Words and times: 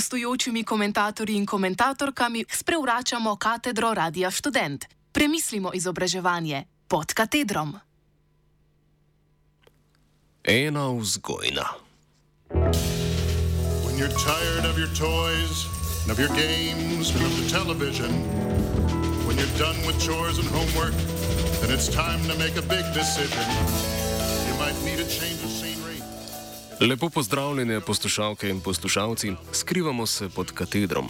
gostujočimi 0.00 0.64
komentatorji 0.64 1.36
in 1.36 1.46
komentatorkami 1.46 2.44
sprevračamo 2.48 3.36
katedro 3.36 3.94
Radia 3.94 4.30
Student. 4.30 4.84
Premislimo 5.12 5.70
izobraževanje 5.74 6.64
pod 6.88 7.12
katedrom. 7.12 7.76
Ena 10.44 10.88
vzgojna. 10.96 11.68
When 13.84 13.94
you're 14.00 14.16
tired 14.24 14.64
of 14.64 14.78
your 14.80 14.88
toys, 14.96 15.68
of 16.08 16.18
your 16.18 16.32
games, 16.32 17.12
and 17.12 17.22
of 17.28 17.32
the 17.36 17.46
television, 17.52 18.10
when 19.28 19.36
you're 19.36 19.58
done 19.58 19.76
with 19.86 20.00
chores 20.00 20.38
and 20.40 20.48
homework, 20.48 20.96
then 21.60 21.70
it's 21.76 21.92
time 21.92 22.20
to 22.24 22.34
make 22.38 22.56
a 22.56 22.64
big 22.64 22.86
decision. 22.96 23.44
You 24.48 24.54
might 24.56 24.78
need 24.80 25.00
a 25.00 25.08
change 25.18 25.44
of 25.44 25.50
scenery. 25.50 25.69
Lepo 26.80 27.10
pozdravljene 27.10 27.80
poslušalke 27.80 28.48
in 28.48 28.60
poslušalci, 28.60 29.32
skrivamo 29.52 30.06
se 30.06 30.28
pod 30.28 30.52
katedrom. 30.52 31.08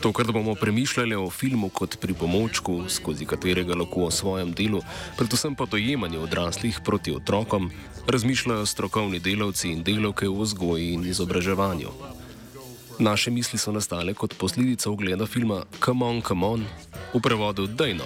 Tokrat 0.00 0.30
bomo 0.32 0.54
premišljali 0.54 1.14
o 1.14 1.30
filmu 1.30 1.68
kot 1.68 1.96
pripomočku, 2.00 2.82
skozi 2.88 3.24
katerega 3.24 3.74
lahko 3.74 4.04
o 4.04 4.10
svojem 4.10 4.52
delu, 4.52 4.82
predvsem 5.16 5.54
pa 5.54 5.64
dojemanju 5.66 6.22
odraslih 6.22 6.80
proti 6.84 7.14
otrokom, 7.14 7.70
razmišljajo 8.06 8.66
strokovni 8.66 9.18
delavci 9.18 9.70
in 9.72 9.82
delavke 9.82 10.28
v 10.28 10.42
vzgoji 10.42 10.92
in 10.92 11.06
izobraževanju. 11.06 11.88
Naše 12.98 13.30
misli 13.30 13.58
so 13.58 13.72
nastale 13.72 14.14
kot 14.14 14.36
posledica 14.38 14.90
ogleda 14.90 15.26
filma 15.26 15.64
Come 15.84 16.06
on, 16.06 16.22
come 16.22 16.46
on, 16.46 16.66
v 17.14 17.20
prevodu 17.20 17.66
Dejno 17.66 18.04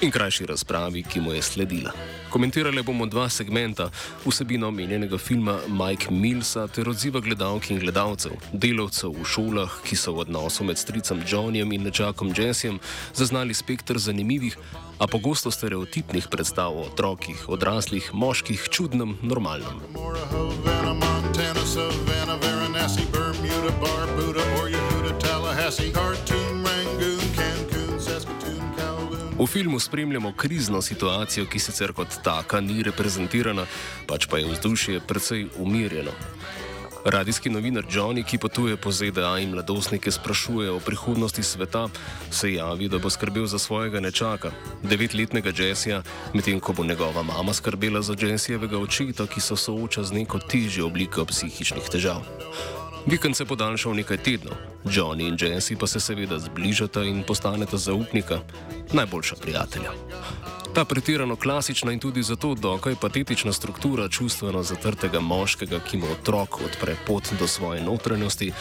in 0.00 0.10
krajši 0.10 0.46
razpravi, 0.46 1.02
ki 1.02 1.20
mu 1.20 1.32
je 1.32 1.42
sledila. 1.42 1.92
Komentirali 2.30 2.82
bomo 2.82 3.06
dva 3.06 3.28
segmenta, 3.28 3.90
vsebino 4.26 4.68
omenjenega 4.68 5.18
filma 5.18 5.58
Mike 5.68 6.10
Millsa 6.10 6.66
ter 6.68 6.88
odziva 6.88 7.20
gledalk 7.20 7.70
in 7.70 7.78
gledalcev, 7.78 8.32
delavcev 8.52 9.14
v 9.16 9.24
šolah, 9.24 9.80
ki 9.84 9.96
so 9.96 10.12
v 10.12 10.26
odnosu 10.26 10.64
med 10.64 10.78
stricem 10.78 11.22
Johnnyjem 11.26 11.72
in 11.72 11.88
nečakom 11.88 12.34
Jessiem 12.36 12.80
zaznali 13.14 13.54
spektr 13.54 13.98
zanimivih, 13.98 14.58
a 14.98 15.06
pogosto 15.06 15.50
stereotipnih 15.50 16.28
predstav 16.30 16.74
o 16.74 16.88
otrokih, 16.90 17.48
odraslih, 17.48 18.10
moških, 18.12 18.68
čudnem, 18.70 19.18
normalnem. 19.22 19.78
Savannah, 21.68 22.40
Varanasi, 22.40 23.04
Bermuda, 23.12 23.70
Barbuda, 23.82 24.42
or 24.58 24.68
Yehuda, 24.72 25.12
Tallahassee, 25.20 25.92
Khartoum, 25.92 26.47
V 29.38 29.46
filmu 29.46 29.78
spremljamo 29.80 30.32
krizno 30.32 30.82
situacijo, 30.82 31.46
ki 31.46 31.58
sicer 31.58 31.92
kot 31.94 32.16
taka 32.24 32.58
ni 32.60 32.82
reprezentirana, 32.82 33.66
pač 34.06 34.26
pa 34.26 34.38
je 34.38 34.48
vzdušje 34.50 35.00
precej 35.06 35.46
umirjeno. 35.62 36.10
Radijski 37.04 37.50
novinar 37.50 37.86
Johnny, 37.86 38.24
ki 38.26 38.38
potuje 38.38 38.76
po 38.76 38.90
ZDA 38.90 39.38
in 39.38 39.54
mladostnike 39.54 40.10
sprašuje 40.10 40.70
o 40.70 40.80
prihodnosti 40.80 41.42
sveta, 41.42 41.86
se 42.30 42.52
javi, 42.52 42.88
da 42.88 42.98
bo 42.98 43.10
skrbel 43.10 43.46
za 43.46 43.58
svojega 43.58 44.00
nečaka, 44.00 44.50
devetletnega 44.82 45.52
Jessija, 45.54 46.02
medtem 46.34 46.58
ko 46.60 46.72
bo 46.72 46.84
njegova 46.84 47.22
mama 47.22 47.54
skrbela 47.54 48.02
za 48.02 48.16
Jessijevega 48.18 48.78
očeta, 48.78 49.26
ki 49.26 49.40
se 49.40 49.56
sooča 49.56 50.02
z 50.02 50.12
neko 50.12 50.38
težjo 50.38 50.86
obliko 50.86 51.24
psihičnih 51.24 51.86
težav. 51.92 52.26
Vikend 53.06 53.36
se 53.36 53.44
podaljša 53.44 53.88
v 53.88 53.94
nekaj 53.94 54.16
tednov, 54.16 54.56
Johnny 54.84 55.28
in 55.28 55.36
Jessie 55.40 55.76
pa 55.76 55.86
se 55.86 56.00
seveda 56.00 56.38
zbližata 56.38 57.04
in 57.04 57.22
postaneta 57.22 57.76
zaupnika, 57.76 58.40
najboljša 58.92 59.36
prijatelja. 59.42 59.92
Ta 60.74 60.84
pretirano 60.84 61.36
klasična 61.36 61.92
in 61.92 61.98
tudi 61.98 62.22
zato 62.22 62.54
dokaj 62.54 62.94
patetična 63.00 63.52
struktura 63.52 64.08
čustveno 64.08 64.62
zatrtega 64.62 65.20
moškega, 65.20 65.80
ki 65.80 65.96
mu 65.96 66.06
otrok 66.12 66.60
odpre 66.60 66.96
pot 67.06 67.32
do 67.38 67.46
svoje 67.46 67.82
notranjosti, 67.82 68.52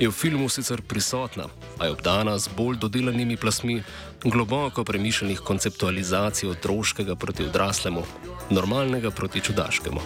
je 0.00 0.08
v 0.08 0.12
filmu 0.12 0.48
sicer 0.48 0.82
prisotna, 0.82 1.44
a 1.78 1.84
je 1.84 1.92
obdana 1.92 2.38
z 2.38 2.48
bolj 2.56 2.76
dodelanimi 2.76 3.36
plasmi, 3.36 3.82
globoko 4.24 4.84
premišljenih 4.84 5.40
konceptualizacij 5.40 6.48
otroškega 6.50 7.14
proti 7.14 7.44
odraslemu, 7.44 8.02
normalnega 8.50 9.10
proti 9.10 9.40
čudaškemu. 9.40 10.00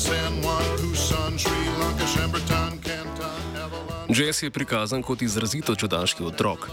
San 0.00 0.40
Juan, 0.42 0.64
Busan, 0.80 1.38
Sri 1.38 1.68
Lanka, 1.78 2.06
Shemberton, 2.06 2.72
Canton, 2.80 3.56
Avalon. 3.56 4.08
Jess 4.08 4.42
je 4.42 4.50
prikazan 4.50 5.02
kot 5.02 5.22
izrazito 5.22 5.74
čudaški 5.74 6.24
otrok. 6.24 6.70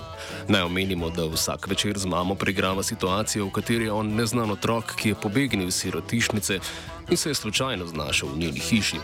Naj 0.47 0.61
omenimo, 0.61 1.09
da 1.09 1.25
vsak 1.25 1.67
večer 1.67 1.99
z 1.99 2.07
mamo 2.07 2.35
preigrava 2.35 2.83
situacijo, 2.83 3.45
v 3.45 3.51
kateri 3.51 3.85
je 3.85 3.91
on 3.91 4.15
neznan 4.15 4.51
otrok, 4.51 4.95
ki 4.95 5.09
je 5.09 5.19
pobegnil 5.21 5.67
iz 5.67 5.75
sirotišnice 5.75 6.59
in 7.09 7.17
se 7.17 7.29
je 7.29 7.35
slučajno 7.35 7.87
znašel 7.87 8.29
v 8.29 8.37
njeni 8.37 8.59
hiši. 8.59 9.03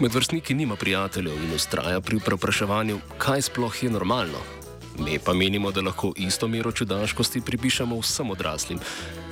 Med 0.00 0.14
vrstniki 0.14 0.54
nima 0.54 0.76
prijateljev 0.76 1.40
in 1.44 1.54
ustraja 1.56 2.00
pri 2.00 2.20
vprašanju, 2.20 3.00
kaj 3.18 3.42
sploh 3.42 3.82
je 3.82 3.90
normalno. 3.90 4.59
Mi 4.98 5.18
pa 5.18 5.32
menimo, 5.32 5.70
da 5.70 5.80
lahko 5.80 6.12
isto 6.16 6.48
mero 6.48 6.72
čudaškosti 6.72 7.40
pripišemo 7.40 8.00
vsem 8.00 8.30
odraslim 8.30 8.78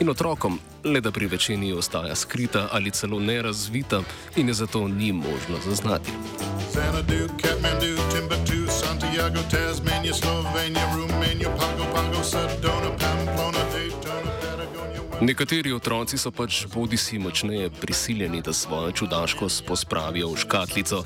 in 0.01 0.11
otrokom, 0.11 0.59
le 0.85 1.01
da 1.01 1.11
pri 1.11 1.27
večini 1.27 1.73
ostaja 1.73 2.15
skrita 2.15 2.69
ali 2.73 2.91
celo 2.91 3.21
nerazvita 3.21 4.03
in 4.37 4.49
je 4.49 4.55
zato 4.55 4.89
ni 4.89 5.13
možno 5.13 5.59
zaznati. 5.67 6.11
Xanadu, 6.73 7.29
Kathmandu, 7.43 7.97
Timbuktu, 8.13 8.73
Santiago, 8.73 9.41
Tasmania, 9.51 10.15
Slovenia, 10.15 10.85
Romania, 10.97 11.49
Pago, 11.49 11.85
Pago, 11.95 12.23
Sedona, 12.25 12.91
Pamplona, 12.99 13.59
Patagonia. 13.59 13.98
Nekateri 15.19 15.73
otroci 15.75 16.15
so 16.15 16.31
pač 16.31 16.61
bodi 16.71 16.97
si 16.97 17.19
močneje 17.19 17.71
prisiljeni, 17.75 18.39
da 18.43 18.53
svojo 18.53 18.93
čudaškost 18.93 19.65
pospravijo 19.67 20.29
v 20.31 20.37
škatlico, 20.39 21.03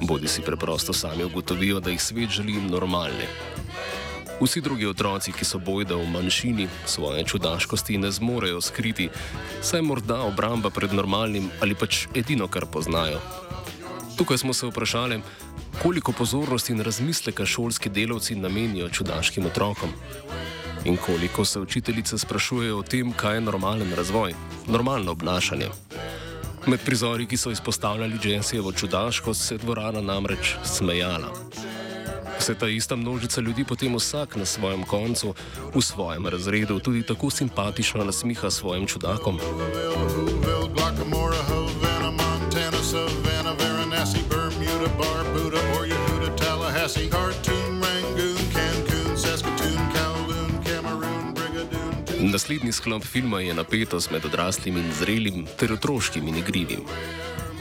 bodi 0.00 0.28
si 0.28 0.40
preprosto 0.40 0.92
sami 0.92 1.24
ugotovijo, 1.24 1.80
da 1.80 1.90
jih 1.90 2.00
svet 2.00 2.30
želi 2.30 2.56
normalne. 2.56 3.28
Vsi 4.40 4.60
drugi 4.60 4.86
otroci, 4.86 5.32
ki 5.36 5.44
so 5.44 5.60
bojda 5.60 6.00
v 6.00 6.08
manjšini, 6.14 6.68
svoje 6.86 7.24
čudaškosti 7.24 7.98
ne 7.98 8.10
zmorejo 8.10 8.60
skriti, 8.60 9.10
saj 9.60 9.82
morda 9.82 10.22
obramba 10.24 10.70
pred 10.70 10.94
normalnim 10.96 11.50
ali 11.60 11.74
pač 11.74 12.06
edino, 12.14 12.48
kar 12.48 12.66
poznajo. 12.66 13.20
Tukaj 14.16 14.38
smo 14.38 14.56
se 14.56 14.66
vprašali, 14.66 15.20
koliko 15.82 16.12
pozornosti 16.12 16.72
in 16.72 16.80
razmisleka 16.80 17.46
šolski 17.46 17.92
delavci 17.92 18.34
namenijo 18.34 18.88
čudaškim 18.88 19.46
otrokom. 19.46 19.92
In 20.84 20.96
koliko 20.96 21.44
se 21.44 21.60
učiteljice 21.60 22.18
sprašujejo 22.18 22.78
o 22.78 22.82
tem, 22.82 23.12
kaj 23.12 23.36
je 23.36 23.40
normalen 23.40 23.94
razvoj, 23.94 24.34
normalno 24.66 25.12
obnašanje. 25.12 25.66
Med 26.66 26.80
prizori, 26.84 27.26
ki 27.26 27.36
so 27.36 27.50
izpostavljali 27.50 28.18
Jensijevo 28.24 28.72
čudaškost, 28.72 29.46
se 29.46 29.54
je 29.54 29.58
dvorana 29.58 30.00
namreč 30.00 30.54
smejala. 30.64 31.32
Se 32.38 32.54
ta 32.54 32.68
ista 32.68 32.96
množica 32.96 33.40
ljudi 33.40 33.64
potem 33.64 33.94
vsak 33.96 34.36
na 34.36 34.44
svojem 34.44 34.82
koncu, 34.84 35.34
v 35.74 35.82
svojem 35.82 36.26
razredu, 36.26 36.78
tudi 36.78 37.02
tako 37.02 37.30
simpatično 37.30 38.04
nasmiha 38.04 38.50
svojim 38.50 38.86
čudakom. 38.86 39.38
Whoville, 39.38 40.74
Guacamora, 40.74 41.42
Havana, 41.48 42.10
Montana, 42.10 42.82
Savannah, 42.82 43.31
Naslednji 52.32 52.72
sklop 52.72 53.04
filma 53.04 53.40
je 53.40 53.54
napetost 53.54 54.10
med 54.10 54.24
odraslim 54.24 54.76
in 54.76 54.92
zrelim 54.98 55.46
ter 55.58 55.72
otroškim 55.72 56.28
in 56.28 56.36
igrivim. 56.36 56.80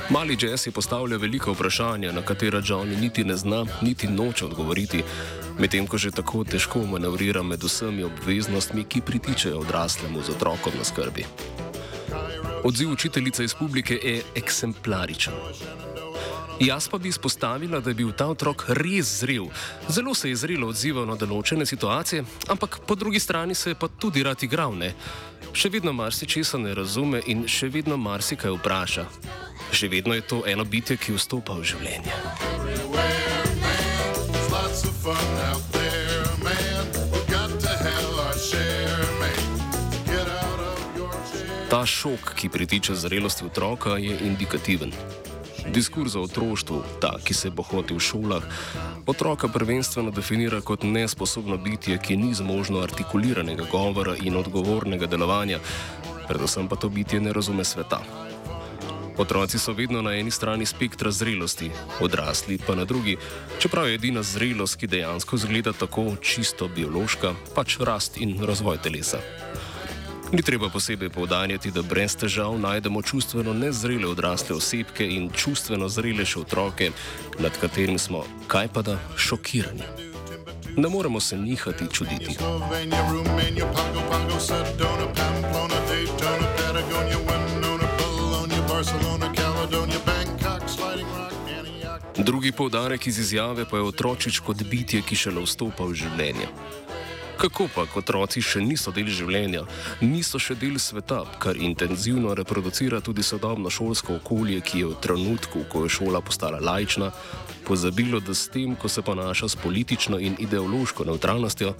Mali 0.10 0.38
Jess 0.42 0.68
je 0.68 0.72
postavlja 0.72 1.18
veliko 1.18 1.51
vprašanja, 1.51 2.12
na 2.12 2.22
katera 2.22 2.62
Johnny 2.62 3.01
niti 3.01 3.24
ne 3.24 3.36
zna, 3.36 3.66
niti 3.81 4.07
noče 4.07 4.45
odgovoriti, 4.45 5.04
medtem 5.60 5.88
ko 5.88 5.98
že 5.98 6.12
tako 6.12 6.44
težko 6.44 6.86
manevrira 6.86 7.44
med 7.44 7.63
vsemi 7.63 8.04
obveznostmi, 8.04 8.84
ki 8.84 9.01
pritičejo 9.01 9.60
odraslemu 9.60 10.24
z 10.24 10.30
otrokom 10.30 10.74
na 10.78 10.84
skrbi. 10.84 11.25
Odziv 12.63 12.92
učiteljice 12.92 13.44
iz 13.44 13.54
publike 13.54 14.00
je 14.04 14.22
eksemplaričen. 14.36 15.34
Jaz 16.62 16.88
pa 16.88 16.98
bi 16.98 17.10
izpostavila, 17.10 17.80
da 17.80 17.90
je 17.90 17.94
bil 17.94 18.12
ta 18.13 18.28
otrok 18.30 18.63
res 18.68 19.19
zrel. 19.19 19.48
Zelo 19.90 20.13
se 20.13 20.30
je 20.30 20.36
zrelo 20.36 20.68
odzival 20.69 21.08
na 21.10 21.16
določene 21.18 21.66
situacije, 21.66 22.22
ampak 22.54 22.84
po 22.86 22.94
drugi 22.96 23.19
strani 23.19 23.56
se 23.58 23.74
je 23.74 23.78
pa 23.81 23.88
tudi 23.90 24.22
rad 24.22 24.44
igral. 24.46 24.78
Ne? 24.78 24.92
Še 25.58 25.72
vedno 25.74 25.90
marsičesa 25.90 26.62
ne 26.62 26.75
razume 26.78 27.24
in 27.34 27.48
še 27.50 27.72
vedno 27.74 27.98
marsikaj 27.98 28.54
vpraša. 28.60 29.08
Še 29.74 29.90
vedno 29.90 30.13
je 30.13 30.22
to 30.22 30.44
eno 30.46 30.62
bitje, 30.62 31.00
ki 31.02 31.18
vstopa 31.18 31.58
v 31.58 31.66
življenje. 31.66 32.13
Ta 41.74 41.81
šok, 41.88 42.34
ki 42.38 42.54
pritiče 42.54 42.94
zrelosti 42.94 43.50
otroka, 43.50 43.98
je 43.98 44.14
indikativen. 44.30 44.94
Diskurz 45.69 46.16
o 46.16 46.22
otroštvu, 46.22 46.84
ta, 47.02 47.13
ki 47.24 47.34
se 47.34 47.50
bohoti 47.50 47.94
v 47.94 48.00
šolah, 48.00 48.44
otroka 49.06 49.48
prvenstveno 49.48 50.12
definira 50.12 50.62
kot 50.62 50.84
nesposobno 50.84 51.58
bitje, 51.58 51.98
ki 51.98 52.18
ni 52.18 52.34
zmožno 52.34 52.81
artikuliranega 52.81 53.69
govora 53.72 54.16
in 54.18 54.38
odgovornega 54.38 55.06
delovanja, 55.06 55.60
predvsem 56.28 56.68
pa 56.68 56.75
to 56.75 56.90
bitje 56.90 57.22
ne 57.22 57.34
razume 57.34 57.63
sveta. 57.63 58.02
Otroci 59.18 59.60
so 59.60 59.74
vedno 59.74 60.02
na 60.02 60.16
eni 60.18 60.31
strani 60.31 60.66
spektra 60.66 61.12
zrelosti, 61.12 61.72
odrasli 62.02 62.57
pa 62.68 62.75
na 62.75 62.86
drugi, 62.86 63.18
čeprav 63.60 63.88
je 63.88 63.96
edina 63.96 64.24
zrelost, 64.24 64.80
ki 64.80 64.88
dejansko 64.88 65.38
zgleda 65.38 65.74
tako 65.74 66.16
čisto 66.22 66.68
biološka, 66.68 67.36
pač 67.56 67.78
rast 67.80 68.18
in 68.18 68.40
razvoj 68.42 68.81
telesa. 68.81 69.22
Ni 70.33 70.42
treba 70.42 70.69
posebej 70.69 71.10
povdarjati, 71.10 71.72
da 71.72 71.81
brez 71.81 72.16
težav 72.16 72.60
najdemo 72.60 73.01
čustveno 73.01 73.54
nezrele 73.54 74.07
odrasle 74.07 74.56
osebke 74.56 75.07
in 75.07 75.30
čustveno 75.36 75.89
zrelejše 75.89 76.39
otroke, 76.39 76.92
nad 77.39 77.51
katerimi 77.62 78.00
smo, 78.00 78.24
kaj 78.48 78.68
pa 78.74 78.81
da, 78.81 79.00
šokirani. 79.18 79.83
Ne 80.78 80.89
moremo 80.89 81.19
se 81.19 81.38
njihati 81.38 81.86
čuditi. 81.92 82.38
Drugi 92.18 92.51
poudarek 92.51 93.07
iz 93.07 93.19
izjave 93.19 93.66
pa 93.72 93.78
je 93.78 93.83
otročič 93.83 94.39
kot 94.39 94.63
bitje, 94.63 95.01
ki 95.01 95.16
šele 95.16 95.44
vstopa 95.44 95.83
v 95.83 95.94
življenje. 95.94 96.48
Kako 97.42 97.66
pa, 97.76 97.88
ko 97.90 98.04
otroci 98.04 98.38
še 98.46 98.60
niso 98.62 98.92
del 98.94 99.08
življenja, 99.10 99.64
niso 100.06 100.38
še 100.38 100.54
del 100.62 100.76
sveta, 100.78 101.24
kar 101.42 101.58
intenzivno 101.58 102.36
reproducira 102.38 103.00
tudi 103.02 103.26
sodobno 103.26 103.72
šolsko 103.74 104.20
okolje, 104.20 104.60
ki 104.62 104.84
je 104.84 104.90
v 104.92 104.98
trenutku, 105.02 105.64
ko 105.72 105.82
je 105.88 105.90
šola 105.90 106.22
postala 106.22 106.60
lajčna, 106.62 107.10
pozabilo, 107.66 108.22
da 108.22 108.38
s 108.38 108.46
tem, 108.54 108.76
ko 108.78 108.86
se 108.86 109.02
ponaša 109.02 109.50
s 109.50 109.58
politično 109.58 110.22
in 110.22 110.38
ideološko 110.38 111.08
neutralnostjo, 111.10 111.74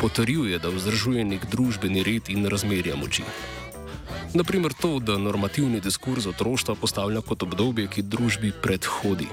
potrjuje, 0.00 0.56
da 0.56 0.72
vzdržuje 0.72 1.28
nek 1.28 1.44
družbeni 1.52 2.00
red 2.08 2.32
in 2.32 2.48
razmerja 2.48 2.96
moči. 2.96 3.28
Naprimer 4.32 4.72
to, 4.72 4.96
da 4.96 5.20
normativni 5.20 5.84
diskurs 5.84 6.24
otroštva 6.26 6.78
postavlja 6.80 7.20
kot 7.20 7.44
obdobje, 7.44 7.84
ki 7.92 8.08
družbi 8.08 8.56
predhodi. 8.64 9.28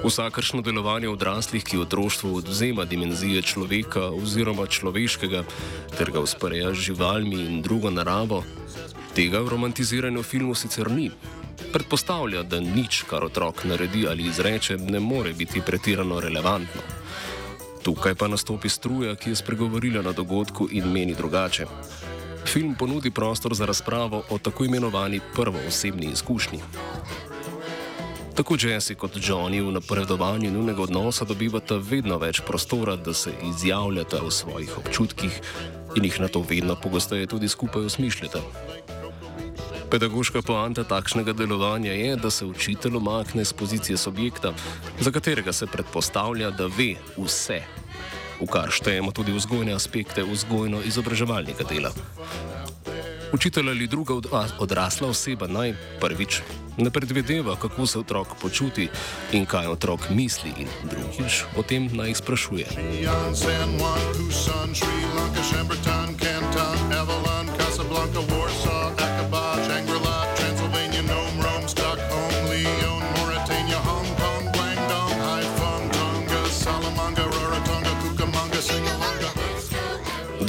Vsakršno 0.00 0.62
delovanje 0.64 1.08
odraslih, 1.08 1.64
ki 1.64 1.78
otroštvu 1.78 2.36
odzema 2.36 2.84
dimenzije 2.84 3.42
človeka 3.42 4.06
oziroma 4.16 4.64
človeškega, 4.66 5.42
ter 5.98 6.10
ga 6.10 6.22
usporeja 6.24 6.70
z 6.72 6.88
živalmi 6.88 7.36
in 7.36 7.60
drugo 7.62 7.90
naravo, 7.90 8.40
tega 9.14 9.42
v 9.44 9.52
romantiziranem 9.52 10.22
filmu 10.22 10.54
sicer 10.54 10.88
ni. 10.90 11.10
Predpostavlja, 11.72 12.42
da 12.42 12.62
nič, 12.64 13.02
kar 13.10 13.24
otrok 13.28 13.64
naredi 13.68 14.06
ali 14.08 14.24
izreče, 14.24 14.78
ne 14.78 15.00
more 15.00 15.34
biti 15.36 15.60
pretirano 15.60 16.20
relevantno. 16.20 16.80
Tukaj 17.84 18.14
pa 18.14 18.28
nastopi 18.28 18.68
struja, 18.68 19.14
ki 19.16 19.30
je 19.30 19.36
spregovorila 19.36 20.02
na 20.02 20.12
dogodku 20.12 20.68
in 20.72 20.88
meni 20.88 21.14
drugače. 21.14 21.66
Film 22.48 22.74
ponudi 22.74 23.10
prostor 23.10 23.54
za 23.54 23.66
razpravo 23.66 24.22
o 24.30 24.38
tako 24.38 24.64
imenovani 24.64 25.20
prvoosebni 25.36 26.08
izkušnji. 26.12 26.60
Tako 28.40 28.56
Jesse 28.56 28.94
kot 28.96 29.16
Johnny 29.20 29.60
v 29.60 29.72
napredovanju 29.72 30.50
njunega 30.50 30.82
odnosa 30.82 31.26
dobivata 31.28 31.76
vedno 31.76 32.16
več 32.18 32.40
prostora, 32.40 32.94
da 32.96 33.12
se 33.14 33.34
izjavljata 33.44 34.22
o 34.24 34.30
svojih 34.30 34.78
občutkih 34.78 35.34
in 35.96 36.04
jih 36.04 36.16
na 36.20 36.28
to 36.28 36.40
vedno 36.48 36.72
pogosteje 36.72 37.26
tudi 37.26 37.48
skupaj 37.48 37.84
osmišljata. 37.84 38.40
Pedagoška 39.90 40.40
poanta 40.42 40.86
takšnega 40.88 41.34
delovanja 41.36 41.92
je, 41.92 42.16
da 42.16 42.30
se 42.30 42.48
učitelj 42.48 42.96
omakne 42.96 43.44
z 43.44 43.52
pozicije 43.52 43.96
subjekta, 43.96 44.54
za 45.00 45.12
katerega 45.12 45.52
se 45.52 45.66
predpostavlja, 45.66 46.50
da 46.50 46.70
ve 46.72 46.94
vse, 47.18 47.60
v 48.40 48.48
kar 48.48 48.72
štejemo 48.72 49.12
tudi 49.12 49.36
vzgojne 49.36 49.76
aspekte 49.76 50.24
vzgojno-izobraževalnega 50.24 51.68
dela. 51.68 51.92
Učitelj 53.36 53.68
ali 53.68 53.86
druga 53.86 54.16
odrasla 54.58 55.12
oseba 55.12 55.46
naj 55.46 55.76
prvič 56.00 56.40
ne 56.76 56.90
predvideva, 56.90 57.56
kako 57.56 57.86
se 57.86 57.98
otrok 57.98 58.28
počuti 58.40 58.88
in 59.32 59.46
kaj 59.46 59.66
otrok 59.66 60.10
misli, 60.10 60.52
in 60.56 60.68
drugič 60.90 61.44
o 61.56 61.62
tem 61.62 61.90
naj 61.92 62.14
sprašuje. 62.14 62.66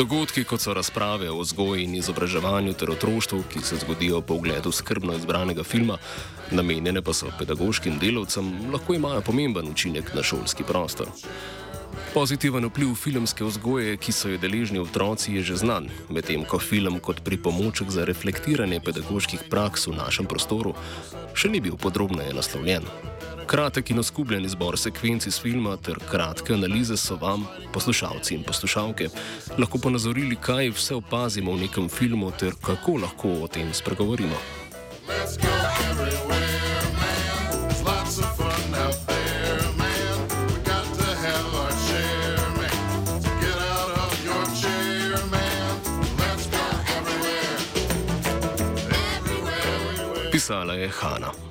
Dogodki, 0.02 0.42
kot 0.50 0.62
so 0.62 0.74
razprave 0.74 1.28
o 1.30 1.44
vzgoji 1.44 1.84
in 1.86 1.92
izobraževanju 1.96 2.74
ter 2.74 2.90
otroštvu, 2.90 3.44
ki 3.54 3.60
se 3.62 3.76
zgodijo 3.84 4.22
po 4.22 4.34
ogledu 4.34 4.72
skrbno 4.74 5.14
izbranega 5.14 5.64
filma, 5.64 5.98
namenjene 6.52 7.04
pa 7.06 7.14
so 7.14 7.30
pedagoškim 7.40 8.00
delavcem, 8.02 8.50
lahko 8.74 8.96
imajo 8.98 9.22
pomemben 9.22 9.70
učinek 9.70 10.10
na 10.18 10.24
šolski 10.24 10.64
prostor. 10.64 11.12
Pozitiven 12.14 12.66
vpliv 12.66 12.96
filmske 12.96 13.46
vzgoje, 13.46 13.94
ki 14.02 14.12
so 14.12 14.34
jo 14.34 14.42
deležni 14.42 14.82
otroci, 14.82 15.36
je 15.36 15.44
že 15.52 15.62
znan, 15.62 15.92
medtem 16.10 16.50
ko 16.50 16.58
film 16.60 16.98
kot 17.00 17.22
pripomoček 17.22 17.94
za 17.94 18.06
reflektiranje 18.06 18.82
pedagoških 18.82 19.46
praks 19.54 19.86
v 19.88 20.00
našem 20.02 20.26
prostoru 20.26 20.74
še 21.38 21.50
ni 21.54 21.62
bil 21.62 21.78
podrobneje 21.78 22.34
naslovljen. 22.34 22.90
Kratek 23.52 23.90
in 23.92 24.00
oskubljen 24.00 24.46
izbor 24.46 24.78
sekvenc 24.80 25.26
iz 25.28 25.36
filma 25.42 25.74
ter 25.78 25.98
kratke 26.12 26.54
analize 26.54 26.96
so 26.98 27.18
vam, 27.20 27.44
poslušalci 27.74 28.36
in 28.36 28.46
poslušalke, 28.48 29.10
lahko 29.60 29.78
ponazorili, 29.78 30.38
kaj 30.40 30.70
vse 30.70 30.96
opazimo 30.96 31.52
v 31.52 31.66
nekem 31.66 31.90
filmu 31.90 32.32
ter 32.32 32.56
kako 32.64 32.96
lahko 33.04 33.34
o 33.44 33.48
tem 33.48 33.74
spregovorimo. 33.74 34.40
Pisala 50.32 50.74
je 50.74 50.90
Hanna. 50.90 51.51